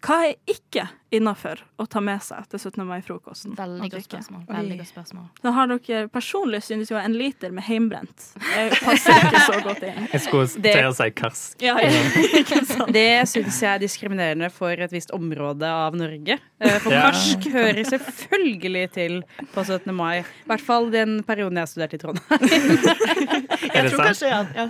[0.00, 2.84] hva er ikke innafor å ta med seg til 17.
[2.86, 3.52] mai-frokosten?
[3.58, 4.44] Veldig godt spørsmål.
[4.48, 5.24] Veldig godt spørsmål.
[5.42, 9.82] Da har dere personlig synes jo en liter med heimbrent Jeg passer ikke så godt
[9.88, 10.06] inn.
[10.12, 11.64] Jeg skulle Det- til å si karsk.
[11.66, 12.86] Ja, ja.
[12.96, 16.38] Det syns jeg er diskriminerende for et visst område av Norge.
[16.62, 17.02] For For Ja.
[17.10, 19.20] karsk hører selvfølgelig til
[19.52, 19.92] på 17.
[19.94, 20.20] mai.
[20.20, 22.40] I hvert fall den perioden jeg studerte i Trondheim.
[23.74, 24.66] Er det tror kanskje, ja,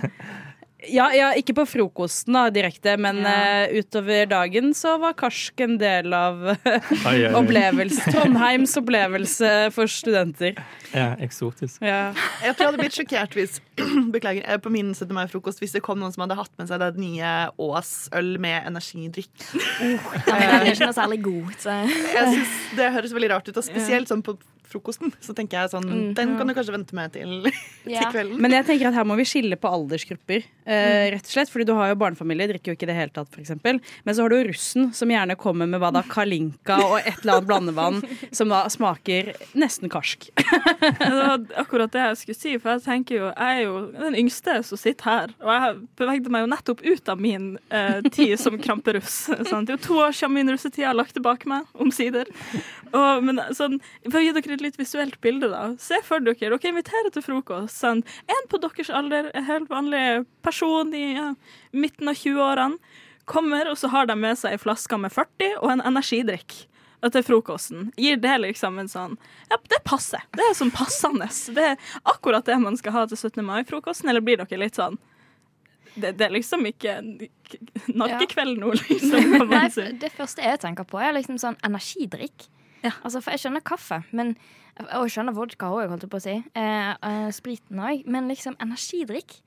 [0.89, 1.09] ja.
[1.13, 3.67] Ja, ikke på frokosten da, direkte, men Ja.
[3.67, 6.41] uh, utover dagen så var karsk en del av
[7.11, 7.17] oi.
[7.37, 8.11] opplevelse.
[8.11, 10.55] Trondheims opplevelse for studenter.
[10.93, 11.81] Ja, eksotisk.
[11.85, 12.11] Ja.
[12.43, 13.59] Jeg tror jeg hadde blitt sjokkert hvis
[14.15, 15.13] Beklager, eh, på min 17.
[15.15, 19.31] mai-frokost hvis det kom noen som hadde hatt med seg det nye Ås-øl med energidrikk.
[19.79, 21.53] Ja, men den er ikke noe særlig god.
[21.61, 21.77] Så.
[21.87, 24.35] Jeg synes Det høres veldig rart ut, og spesielt sånn på
[24.71, 25.13] frokosten.
[25.23, 26.13] Så tenker jeg sånn Mm.
[26.15, 27.31] Den kan du kanskje vente med til,
[27.83, 28.37] til kvelden.
[28.41, 30.45] Men jeg tenker at her må vi skille på aldersgrupper.
[30.63, 33.13] Eh, rett og slett, fordi du har jo barnefamilier, drikker jo ikke i det hele
[33.15, 33.51] tatt, f.eks.
[33.65, 37.39] Men så har du russen, som gjerne kommer med hva da, kalinka og et eller
[37.39, 37.99] annet blandevann
[38.37, 40.29] som da smaker nesten karsk.
[41.01, 44.15] Det var akkurat det jeg skulle si, for jeg tenker jo, jeg er jo den
[44.21, 45.33] yngste som sitter her.
[45.41, 49.17] Og jeg bevegde meg jo nettopp ut av min eh, tid som kramperuss.
[49.49, 49.67] Sant?
[49.67, 52.29] Det er jo to år siden min russetid jeg har lagt tilbake meg, omsider.
[52.91, 55.75] Og, men sånn, For å gi dere et litt visuelt bilde, da.
[55.81, 57.81] Se for dere, dere inviterer til frokost.
[57.81, 61.31] Sånn, en på deres alder, en helt vanlig person i ja,
[61.73, 62.99] midten av 20-årene,
[63.31, 66.65] kommer, og så har de med seg ei flaske med 40 og en energidrikk
[67.13, 67.87] til frokosten.
[67.97, 69.13] Gir det liksom en sånn
[69.49, 70.25] Ja, det passer.
[70.35, 71.29] Det er sånn passende.
[71.55, 73.41] Det er akkurat det man skal ha til 17.
[73.45, 74.99] mai-frokosten, eller blir dere litt sånn
[75.95, 76.93] det, det er liksom ikke
[77.99, 79.65] nakkekveld nå, liksom, Nei,
[79.99, 82.47] det første jeg tenker på, er liksom sånn energidrikk.
[82.81, 82.95] Ja.
[83.03, 84.35] Altså, for jeg skjønner kaffe, men
[84.79, 86.35] og jeg skjønner vodka òg, holdt jeg på å si.
[86.57, 88.05] Eh, eh, spriten òg.
[88.09, 89.41] Men liksom energidrikk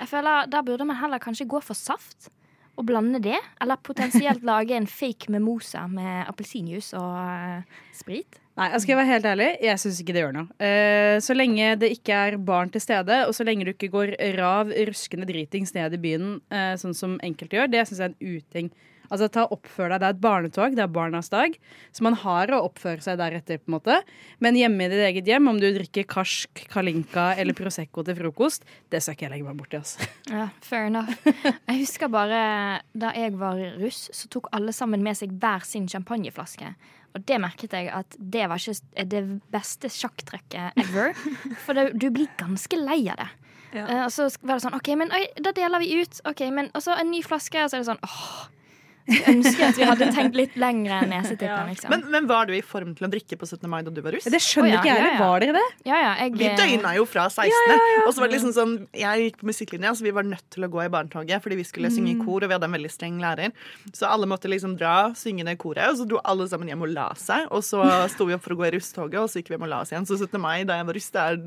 [0.00, 2.28] Jeg føler Da burde man heller kanskje gå for saft.
[2.76, 3.38] Og blande det.
[3.62, 8.40] Eller potensielt lage en fake mimosa med appelsinjuice og eh, sprit.
[8.56, 10.46] Nei, jeg skal være helt ærlig, jeg syns ikke det gjør noe.
[10.64, 14.14] Eh, så lenge det ikke er barn til stede, og så lenge du ikke går
[14.38, 18.14] rav, ruskende dritings ned i byen, eh, sånn som enkelte gjør, det syns jeg er
[18.14, 18.70] en uting.
[19.10, 20.00] Altså, ta Oppfør deg.
[20.02, 21.54] Det er et barnetog, det er barnas dag.
[21.94, 23.58] Så man har å oppføre seg deretter.
[23.62, 24.00] på en måte
[24.42, 28.66] Men hjemme i ditt eget hjem, om du drikker karsk, kalinka eller Prosecco til frokost,
[28.90, 29.80] det skal ikke jeg legge meg borti.
[29.80, 30.10] Altså.
[30.30, 31.14] Ja, fair enough.
[31.66, 35.88] Jeg husker bare da jeg var russ, så tok alle sammen med seg hver sin
[35.88, 36.74] champagneflaske.
[37.16, 41.14] Og det merket jeg at det var ikke det beste sjakktrekket ever.
[41.64, 43.28] For det, du blir ganske lei av det.
[43.76, 43.86] Ja.
[43.86, 46.20] Uh, Og så var det sånn OK, men oi, da deler vi ut.
[46.28, 48.44] Ok, men Og så en ny flaske, og så er det sånn åh.
[49.06, 51.68] Skulle ønske at vi hadde tenkt litt lenger enn nesetippen.
[51.70, 51.92] Liksom.
[51.92, 53.68] Men, men var du i form til å drikke på 17.
[53.70, 54.26] mai da du var russ?
[54.26, 55.14] Det skjønner oh, ja, ikke jeg ja, heller.
[55.14, 55.28] ja.
[55.30, 55.64] Var dere det?
[55.86, 57.52] ja, ja, jeg, Vi døgna jo fra 16.
[58.02, 60.66] Og så var det liksom sånn, Jeg gikk på musikklinja, så vi var nødt til
[60.66, 62.90] å gå i barnetoget fordi vi skulle synge i kor, og vi hadde en veldig
[62.90, 63.54] streng lærer.
[63.94, 66.92] Så alle måtte liksom dra, synge ned koret, og så dro alle sammen hjem og
[66.96, 67.46] la seg.
[67.54, 69.68] Og så sto vi opp for å gå i russtoget, og så gikk vi hjem
[69.68, 70.08] og la oss igjen.
[70.10, 70.34] Så 17.
[70.42, 71.38] mai da jeg var russ, det er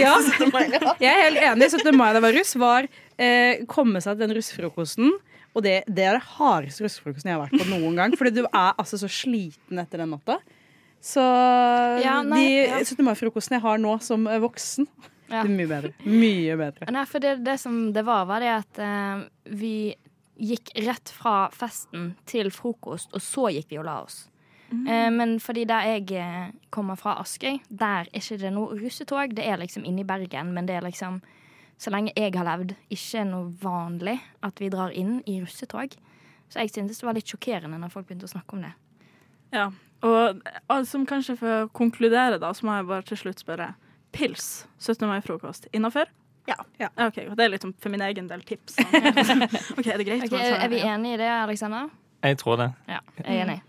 [0.00, 0.16] Ja.
[0.22, 0.48] 17.
[0.54, 0.96] mai, ja.
[1.02, 1.70] Jeg er helt enig.
[1.76, 1.92] 17.
[1.96, 5.12] mai da jeg var russ, var eh, komme seg til den russefrokosten.
[5.54, 8.14] Og det, det er det hardeste russefrokosten jeg har vært på noen gang.
[8.18, 10.40] Fordi du er altså så sliten etter den natta.
[11.04, 11.20] Så
[12.02, 12.78] Ja, nei, ja.
[12.80, 13.04] de 17.
[13.06, 14.86] mai-frokostene jeg har nå som eh, voksen,
[15.28, 15.42] Ja.
[15.42, 15.92] det er mye bedre.
[16.04, 16.88] Mye bedre.
[16.92, 19.24] Nei, for det, det som det var, var det at eh,
[19.56, 19.74] vi
[20.40, 24.24] gikk rett fra festen til frokost, og så gikk vi og la oss.
[24.74, 29.36] Eh, men fordi der jeg eh, kommer fra Askøy, der er ikke det noe russetog.
[29.36, 31.20] Det er liksom inne i Bergen, men det er liksom
[31.80, 35.96] så lenge jeg har levd, ikke noe vanlig at vi drar inn i russetog.
[36.48, 38.74] Så jeg syntes det var litt sjokkerende når folk begynte å snakke om det.
[39.54, 39.68] Ja.
[40.04, 43.72] Og som kanskje for å konkludere, da, så må jeg bare til slutt spørre.
[44.14, 45.08] Pils 17.
[45.10, 46.10] mai-frokost innafor?
[46.46, 46.58] Ja.
[47.00, 48.76] OK, det er litt sånn for min egen del tips.
[49.78, 50.26] OK, er det greit?
[50.28, 51.88] Okay, er vi enige i det, Alexander?
[52.24, 52.68] Jeg tror det.
[52.88, 53.62] Ja, jeg er enig.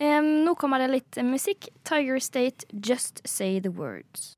[0.00, 1.68] Um, nå kommer det litt musikk.
[1.86, 4.34] Tiger State, Just Say The Words.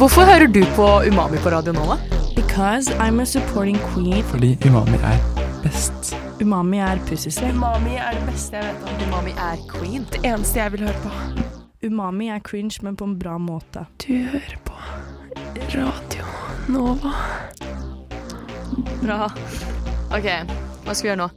[0.00, 1.96] Hvorfor hører du på Umami på Radio nå, da?
[2.36, 4.22] Because I'm a supporting queen.
[4.24, 5.18] Fordi umami er
[5.62, 6.16] best.
[6.40, 7.52] Umami er pussysvell.
[7.52, 9.02] Umami er det beste jeg vet om.
[9.08, 10.06] Umami er queen.
[10.12, 11.12] Det eneste jeg vil høre på.
[11.84, 13.84] Umami er cringe, men på en bra måte.
[14.06, 14.72] Du hører på
[15.74, 16.24] Radio
[16.68, 17.12] Nova.
[19.04, 19.28] Bra.
[20.16, 20.32] OK,
[20.86, 21.30] hva skal vi gjøre nå?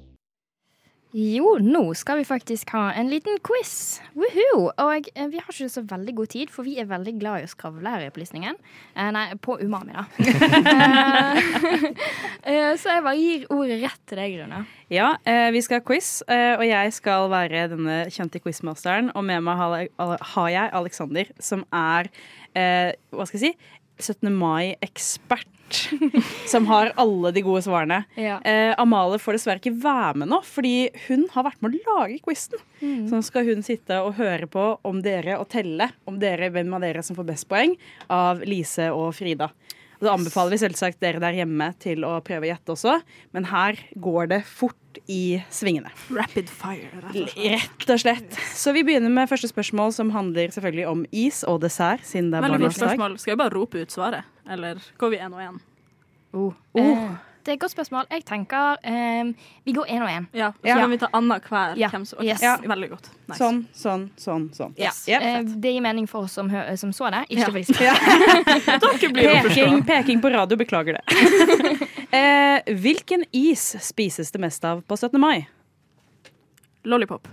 [1.14, 4.00] Jo, nå skal vi faktisk ha en liten quiz.
[4.18, 4.72] Woohoo!
[4.82, 7.46] Og eh, vi har ikke så veldig god tid, for vi er veldig glad i
[7.46, 8.58] å skravle her i opplysningen.
[8.98, 10.08] Eh, nei, på Umami, da.
[12.44, 14.58] Eh, så jeg bare gir ordet rett til deg, Rune.
[14.92, 19.14] Ja, eh, vi skal ha quiz, eh, og jeg skal være denne kjente quizmasteren.
[19.16, 22.10] Og med meg har, jeg Alexander, som er
[22.52, 24.28] eh, hva skal jeg si 17.
[24.36, 25.53] mai-ekspert.
[26.52, 28.04] Som har alle de gode svarene.
[28.20, 28.40] Ja.
[28.48, 32.20] Eh, Amalie får dessverre ikke være med nå, fordi hun har vært med å lage
[32.26, 32.62] quizen.
[32.82, 33.08] Mm.
[33.10, 36.74] Så nå skal hun sitte og høre på om dere og telle om dere, hvem
[36.76, 37.78] av dere som får best poeng
[38.14, 39.52] av Lise og Frida.
[40.04, 42.98] Da anbefaler vi selvsagt dere der hjemme til å prøve å gjette også,
[43.36, 45.90] men her går det fort i svingene.
[46.14, 47.04] Rapid fire.
[47.14, 48.40] rett og slett.
[48.54, 52.42] Så vi begynner med første spørsmål, som handler selvfølgelig om is og dessert, siden det
[52.42, 52.80] er barnas dag.
[52.84, 53.20] spørsmål.
[53.22, 55.62] Skal vi bare rope ut svaret, eller går vi én og én?
[56.34, 56.54] Oh.
[56.76, 58.06] Eh, det er et godt spørsmål.
[58.12, 59.34] Jeg tenker um,
[59.66, 60.26] vi går én og én.
[60.34, 60.76] Ja, så Ja.
[60.80, 61.76] kan vi ta annenhver.
[61.78, 61.90] Ja.
[61.90, 62.30] hvem som- okay.
[62.32, 62.42] Yes.
[62.42, 62.58] Ja.
[62.58, 63.10] Veldig godt.
[63.28, 63.38] Nice.
[63.40, 64.50] Sånn, sånn, sånn.
[64.56, 64.74] sånn.
[64.80, 65.04] Yes.
[65.08, 65.62] Ja, Eh, fett.
[65.62, 67.46] det gir mening for oss som, hø som så det, ikke Ja.
[67.46, 67.64] for de
[69.00, 69.42] Dere blir å.
[69.48, 71.04] Peking, peking på radio, beklager det.
[72.14, 75.20] uh, hvilken is spises det mest av på 17.
[75.20, 75.48] mai?
[76.86, 77.28] Lollipop.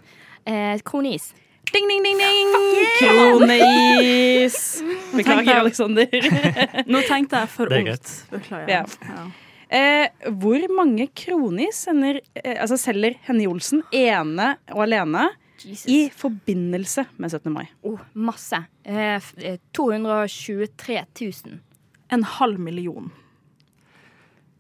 [0.46, 1.33] Uh, Kronis.
[1.73, 2.49] Ding, ding, ding, ding!
[2.99, 4.83] Kroneis!
[5.14, 6.09] Beklager, Aleksander.
[6.90, 8.11] Nå tenkte jeg for Det er ungt.
[8.33, 8.68] Beklager.
[9.07, 9.27] Ja.
[9.70, 10.09] Eh,
[10.42, 15.28] hvor mange kroner sender, eh, altså selger Henny Olsen ene og alene
[15.62, 15.87] Jesus.
[15.87, 17.52] i forbindelse med 17.
[17.54, 17.68] mai?
[17.87, 18.64] Oh, masse.
[18.85, 21.61] Eh, eh, 223 000.
[22.11, 23.12] En halv million.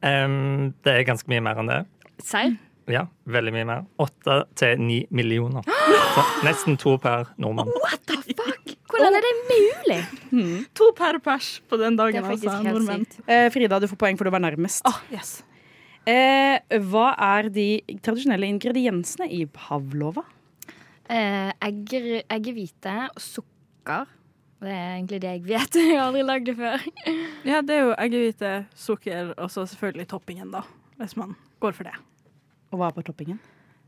[0.00, 1.80] Um, det er ganske mye mer enn det.
[2.22, 2.54] Serr?
[2.90, 3.84] Ja, veldig mye mer.
[4.02, 5.66] Åtte til ni millioner.
[6.14, 7.70] Så nesten to per nordmann.
[7.82, 8.09] What?
[9.00, 10.00] Hvordan er det mulig?
[10.78, 12.58] To per pers på den dagen, altså.
[12.64, 13.06] Nordmenn.
[13.26, 14.84] Eh, Frida, du får poeng for du var nærmest.
[14.88, 15.38] Oh, yes.
[16.08, 16.60] Eh,
[16.90, 17.66] hva er de
[18.04, 20.24] tradisjonelle ingrediensene i pavlova?
[21.10, 24.08] Eh, egger, eggehvite og sukker.
[24.60, 25.78] Det er egentlig det jeg vet.
[25.80, 26.84] Jeg har aldri lagd det før.
[27.48, 30.62] Ja, det er jo eggehvite, sukker og så selvfølgelig toppingen, da.
[31.00, 31.32] Hvis man
[31.64, 31.96] går for det.
[32.70, 33.40] Og hva er på toppingen?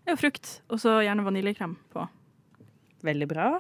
[0.03, 2.07] Det er jo frukt, og så gjerne vaniljekrem på.
[3.07, 3.51] Veldig bra.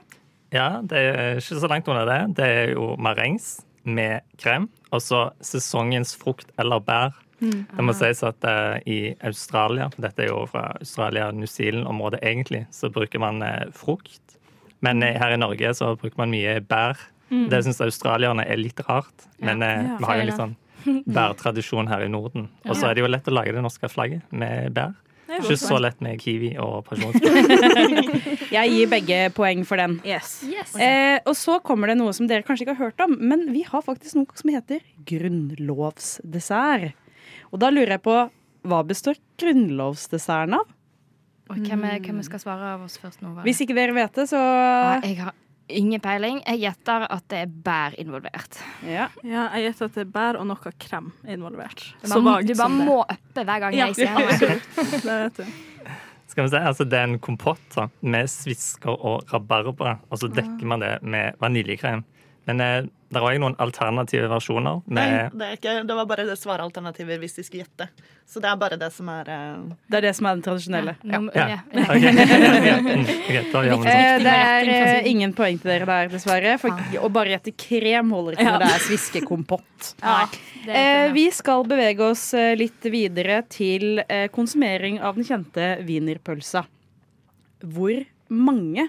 [0.52, 2.20] Ja, det er ikke så langt under det.
[2.38, 7.16] Det er jo marengs med krem, og så sesongens frukt eller bær.
[7.42, 12.66] Det må sies at uh, i Australia, for dette er jo fra Australia-New Zealand-området egentlig,
[12.70, 14.36] så bruker man uh, frukt.
[14.84, 17.00] Men uh, her i Norge så bruker man mye bær.
[17.32, 20.56] Det syns australierne er litt rart, men eh, Ja, vi har jo litt sånn
[21.16, 22.50] bærtradisjon her i Norden.
[22.68, 24.92] Og så er det jo lett å lage det norske flagget med bær.
[25.32, 28.50] Det Ikke så lett med kiwi og pasjonsfrukt.
[28.56, 29.96] Jeg gir begge poeng for den.
[30.04, 30.42] Yes.
[30.44, 30.74] Yes.
[30.76, 33.64] Eh, og så kommer det noe som dere kanskje ikke har hørt om, men vi
[33.64, 36.92] har faktisk noe som heter grunnlovsdessert.
[37.52, 38.18] Og da lurer jeg på
[38.68, 40.68] hva består grunnlovsdesserten av?
[41.50, 43.34] Og hvem, er, hvem skal svare av oss først nå?
[43.44, 45.34] Hvis ikke dere vet det, så ja, jeg har
[45.68, 46.40] ingen peiling.
[46.46, 48.58] Jeg gjetter at det er bær involvert.
[48.86, 49.08] Ja.
[49.24, 51.84] Ja, jeg gjetter at det er bær og noe krem involvert.
[52.02, 52.86] Så vagt du bare som det.
[52.88, 54.56] må uppe hver gang Ja, jeg sier noe.
[55.02, 55.44] Det vet du.
[56.32, 60.30] Skal vi se, altså Det er en kompott da, med svisker og rabarbra, og så
[60.32, 62.04] dekker man det med vaniljekrem.
[62.48, 64.80] Men eh, det er òg noen alternative versjoner.
[64.88, 65.04] Nei,
[65.36, 67.88] det, er ikke, det var bare det svaralternativer hvis de skulle gjette.
[68.24, 69.74] Så det er bare det som er uh...
[69.92, 70.94] Det er det som er den tradisjonelle.
[71.04, 71.18] Ja.
[71.68, 73.84] vi sånn.
[73.92, 76.56] Eh, det er eh, ingen poeng til dere der, dessverre.
[76.62, 76.72] For
[77.02, 79.92] å bare gjette krem holder ikke når det er sviskekompott.
[80.62, 86.62] Eh, vi skal bevege oss eh, litt videre til eh, konsumering av den kjente wienerpølsa.
[87.66, 88.86] Hvor mange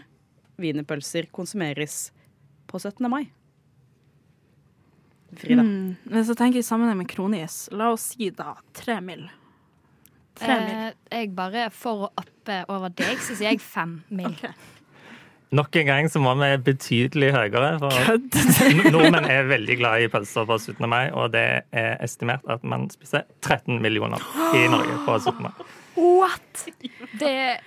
[0.62, 2.12] wienerpølser konsumeres
[2.70, 3.10] på 17.
[3.10, 3.24] mai?
[5.40, 5.64] Frida.
[5.66, 5.96] Mm.
[6.12, 9.26] Hvis jeg tenker i sammenheng med kronis, la oss si da tre mil.
[10.40, 10.78] Tre mil.
[10.92, 14.38] Eh, jeg bare, For å oppe over deg, så sier jeg fem mil.
[15.54, 17.76] Nok en gang så må vi betydelig høyere.
[17.82, 18.18] For
[18.96, 20.82] nordmenn er veldig glad i pølser på 17.
[20.90, 24.24] mai, og det er estimert at man spiser 13 millioner
[24.58, 25.44] i Norge på 17.
[25.46, 25.54] mai.
[25.96, 26.66] What?!
[27.20, 27.60] Det er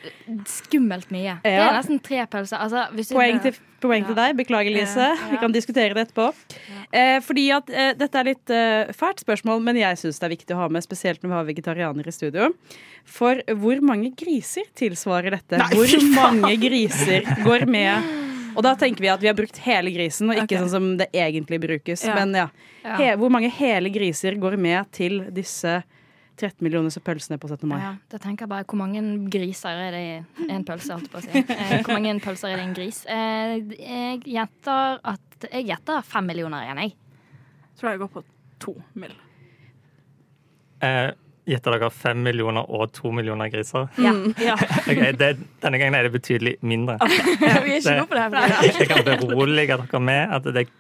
[0.50, 1.36] skummelt mye.
[1.44, 2.58] Det er nesten tre pølser.
[2.58, 4.34] Altså, hvis Poeng til, poeng til deg.
[4.38, 5.12] Beklager, Lise.
[5.30, 6.28] Vi kan diskutere det etterpå.
[6.90, 10.34] Eh, fordi at eh, Dette er litt eh, fælt spørsmål, men jeg syns det er
[10.34, 12.50] viktig å ha med, spesielt når vi har vegetarianere i studio.
[13.06, 15.62] For hvor mange griser tilsvarer dette?
[15.74, 18.14] hvor mange griser går med?
[18.56, 20.62] Og da tenker vi at vi har brukt hele grisen, og ikke okay.
[20.64, 22.06] sånn som det egentlig brukes.
[22.08, 22.16] Ja.
[22.16, 22.46] Men ja.
[22.86, 22.96] Ja.
[23.00, 25.82] He, hvor mange hele griser går med til disse
[26.36, 27.68] 13 millioner så pølsene på 17.
[27.70, 27.78] mai?
[27.80, 31.18] Ja, da tenker jeg bare hvor mange griser er det i en pølse, holdt på
[31.20, 31.32] å si.
[31.42, 32.98] Eh, hvor mange pølser er det i en gris?
[33.08, 36.94] Eh, jeg gjetter at Jeg gjetter fem millioner igjen, jeg.
[37.76, 38.22] Tror jeg går på
[38.64, 39.12] to mil.
[40.84, 41.10] Eh,
[41.46, 43.84] Gjetter dere fem millioner og to millioner griser?
[44.02, 44.10] Ja.
[44.42, 44.56] Ja.
[44.90, 45.28] okay, det,
[45.62, 46.96] denne gangen er det betydelig mindre.
[47.06, 48.64] Vi er ikke Det- gode på det her.
[48.80, 50.72] Jeg kan berolige dere med at det er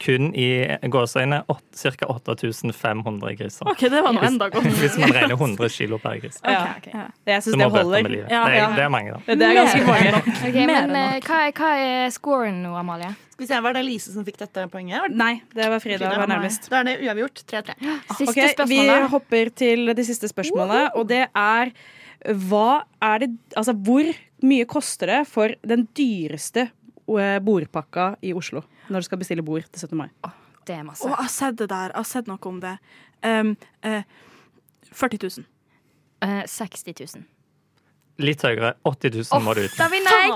[0.00, 0.48] kun i
[0.90, 2.08] gåseøyne ca.
[2.08, 3.68] 8500 griser.
[3.68, 4.66] OK, det var nå enda godt.
[4.80, 6.40] Hvis man regner 100 kilo per gris.
[6.42, 6.92] Okay, okay.
[7.04, 7.14] ok.
[7.28, 8.08] Jeg syns det holder.
[8.08, 9.34] det, er, det er mange, da.
[9.34, 10.12] Det er ganske mange.
[10.16, 10.30] nok.
[10.48, 11.28] Okay, men eh, nok.
[11.28, 13.12] hva er, hva er scoren nå, Amalie?
[13.34, 15.12] Skal vi se, Var det Lise som fikk dette poenget?
[15.14, 16.10] Nei, det var Frida.
[16.10, 16.70] var nærmest.
[16.72, 17.44] Da er det uavgjort.
[17.52, 17.76] 3-3.
[18.18, 18.80] Siste Ok, Vi
[19.12, 21.70] hopper til det siste spørsmålet, og det er
[22.48, 24.08] hva er det Altså, hvor
[24.42, 29.66] mye koster det for den dyreste eh, bordpakka i Oslo når du skal bestille bord
[29.68, 29.96] til 17.
[29.98, 30.08] mai?
[30.68, 31.06] Det er masse.
[31.06, 31.94] Å, jeg har sett det der.
[31.94, 32.76] Jeg har sett noe om det.
[33.24, 33.54] Um,
[33.86, 34.02] uh,
[34.92, 35.48] 40 000.
[36.24, 37.26] Uh, 60 000.
[38.18, 38.72] Litt høyere.
[38.82, 39.74] 80 000 må du ut.
[39.78, 40.32] Da vinner jeg!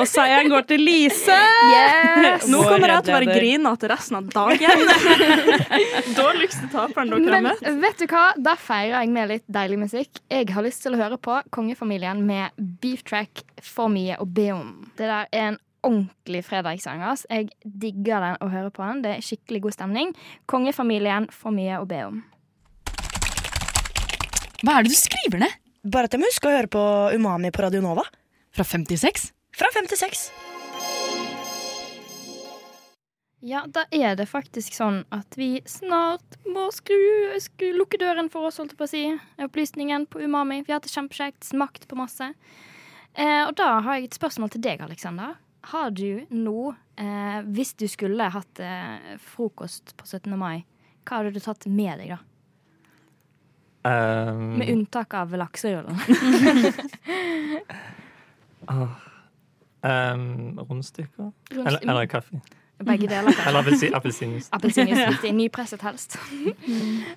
[0.00, 1.36] Og seieren går til Lise!
[1.68, 2.46] Yes!
[2.48, 4.80] Nå kommer jeg til å være grinete resten av dagen.
[6.20, 7.68] Dårligste taperen dere har Men møtt.
[7.84, 8.24] vet du hva?
[8.40, 10.24] Da feirer jeg med litt deilig musikk.
[10.32, 14.48] Jeg har lyst til å høre på Kongefamilien med Beef Track For mye å be
[14.56, 14.72] om.
[14.96, 17.02] Det der er en ordentlig fredagssang.
[17.30, 19.04] Jeg digger den å høre på den.
[19.06, 20.16] Det er skikkelig god stemning.
[20.50, 22.24] Kongefamilien får mye å be om.
[24.64, 25.62] Hva er det du skriver ned?
[25.86, 26.82] Bare at jeg må huske å høre på
[27.14, 28.02] Umami på Radio Nova.
[28.56, 29.30] Fra 56?
[29.54, 30.26] Fra 56.
[33.46, 36.98] Ja, da er det faktisk sånn at vi snart må skru,
[37.38, 39.02] skru lukke døren for oss, holdt jeg på å si.
[39.44, 40.64] Opplysningen på Umami.
[40.64, 42.32] Vi har hatt det kjempekjekt, smakt på masse.
[43.14, 45.36] Eh, og da har jeg et spørsmål til deg, Aleksander.
[45.72, 50.38] Har du nå, eh, hvis du skulle hatt eh, frokost på 17.
[50.38, 50.62] mai,
[51.02, 52.20] hva hadde du tatt med deg, da?
[53.86, 55.94] Um, Med unntak av lakserullen.
[58.66, 61.32] um, rundstykker?
[61.50, 62.40] Eller, eller kaffe?
[62.82, 63.48] Begge deler, kanskje.
[63.48, 64.48] Eller appelsin, appelsinjuice.
[64.52, 65.34] Appelsinjuice viktig.
[65.34, 66.18] Nypresset helst.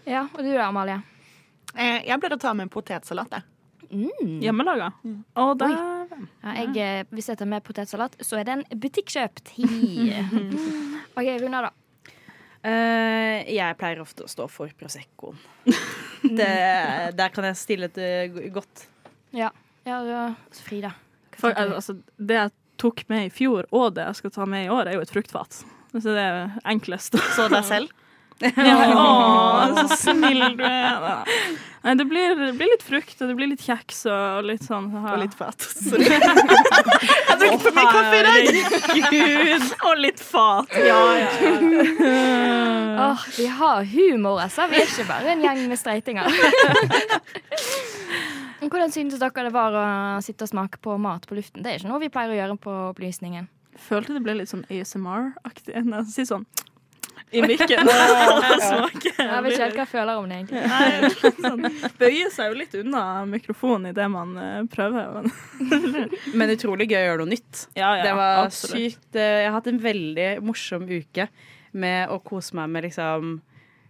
[0.06, 1.02] ja, og du da, Amalie?
[1.76, 3.34] Eh, jeg pleier å ta med potetsalat.
[3.34, 3.59] jeg.
[3.92, 4.40] Mm.
[4.44, 4.92] Hjemmelaga.
[5.04, 5.20] Mm.
[5.44, 6.28] Og dæven.
[6.44, 9.54] Ja, jeg, eh, hvis jeg tar med potetsalat, så er det en butikkjøpt.
[11.18, 11.74] OK, Runa, da.
[12.60, 15.38] Uh, jeg pleier ofte å stå for Proseccoen.
[16.20, 16.50] Det,
[17.16, 18.82] der kan jeg stille et eh, godt
[19.32, 19.48] Ja,
[19.88, 20.24] ja, ja.
[20.52, 20.92] Så Frida.
[21.40, 24.74] For, altså, det jeg tok med i fjor, og det jeg skal ta med i
[24.74, 25.62] år, er jo et fruktfat.
[25.94, 27.16] Så det er enklest.
[27.38, 27.96] Så deg selv.
[28.40, 29.08] Ja, å,
[29.76, 31.08] så snill du er.
[31.80, 34.90] Nei, det blir, det blir litt frukt, og det blir litt kjeks og litt sånn.
[35.00, 35.64] Og litt fat.
[35.90, 38.44] Jeg drukket for mye kaffe i dag!
[39.14, 39.64] Gud.
[39.88, 40.68] Og litt fat.
[40.76, 41.54] Ja, ja, ja.
[43.06, 44.62] oh, vi har humor, altså.
[44.72, 46.28] Vi er ikke bare en gjeng med streitinger.
[48.60, 49.84] Hvordan syntes dere det var å
[50.26, 51.64] sitte og smake på mat på luften?
[51.64, 53.48] Det er ikke noe vi pleier å gjøre på opplysningen.
[53.80, 55.80] Følte det ble litt sånn ASMR-aktig.
[56.12, 56.44] Si sånn
[57.32, 57.90] i mikken.
[57.90, 60.62] Jeg vet ikke helt hva jeg føler om det, egentlig.
[60.72, 61.66] Nei, sånn,
[62.00, 65.20] Bøyer seg jo litt unna mikrofonen idet man eh, prøver.
[65.20, 65.30] Men.
[66.40, 67.66] Men utrolig gøy å gjøre noe nytt.
[67.78, 68.96] Ja, ja, det var absolutt.
[68.96, 71.30] sykt eh, Jeg har hatt en veldig morsom uke
[71.72, 73.36] med å kose meg med liksom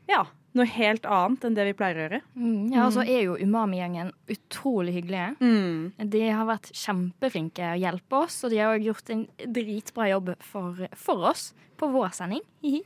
[0.10, 0.26] Ja,
[0.60, 2.20] noe helt annet enn det vi pleier å gjøre.
[2.36, 5.32] Mm, ja, og så er jo Umami-gjengen utrolig hyggelige.
[5.42, 6.10] Mm.
[6.14, 9.26] De har vært kjempeflinke å hjelpe oss, og de har gjort en
[9.58, 11.50] dritbra jobb for, for oss
[11.80, 12.46] på vår sending.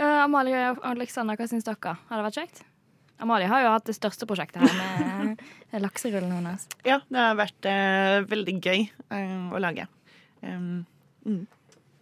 [0.00, 1.94] Eh, Amalie og Alexander, hva syns dere?
[2.08, 2.60] Har det vært kjekt?
[3.20, 6.66] Amalie har jo hatt det største prosjektet her med lakserullen hennes.
[6.86, 9.84] Ja, det har vært uh, veldig gøy uh, å lage.
[10.40, 10.86] Um,
[11.26, 11.42] mm.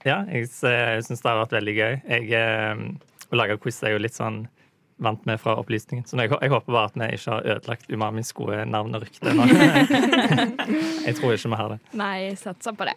[0.06, 1.96] Ja, jeg, jeg syns det har vært veldig gøy.
[2.06, 2.84] Jeg, eh,
[3.30, 4.46] å lage quiz er jo litt sånn
[4.98, 6.06] vant med fra opplysningen.
[6.08, 9.34] Så jeg, jeg håper bare at vi ikke har ødelagt Umamis gode navn og rykte.
[11.06, 11.78] jeg tror ikke vi har det.
[11.98, 12.96] Nei, jeg satser på det.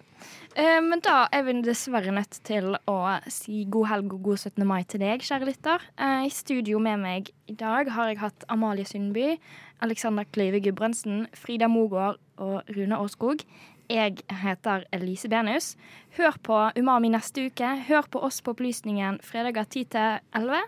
[0.57, 2.97] Eh, men da er vi dessverre nødt til å
[3.31, 4.65] si god helg og god 17.
[4.67, 5.85] mai til deg, kjære lytter.
[5.95, 9.35] Eh, I studio med meg i dag har jeg hatt Amalie Sundby,
[9.81, 13.45] Alexander Kleive Gudbrandsen, Frida Mogård og Rune Årskog.
[13.91, 15.73] Jeg heter Elise Benius.
[16.15, 17.73] Hør på Umami neste uke.
[17.89, 20.61] Hør på oss på Opplysningen fredager 10 til 11.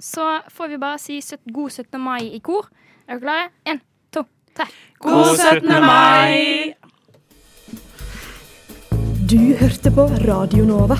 [0.00, 1.20] Så får vi bare si
[1.52, 2.00] god 17.
[2.00, 2.68] mai i kor.
[3.08, 3.48] Er dere klare?
[3.64, 3.80] En,
[4.12, 4.68] to, tre.
[5.00, 5.68] God 17.
[5.84, 6.74] mai!
[9.30, 10.98] Du hørte på Radio Nova.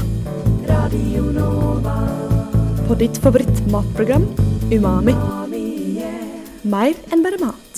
[0.68, 1.96] Radio Nova.
[2.88, 4.24] På ditt favoritt matprogram
[4.72, 5.16] Umami.
[6.64, 7.69] Mer enn bare mat.